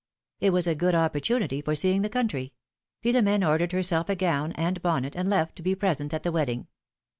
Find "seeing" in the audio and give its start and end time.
1.75-2.01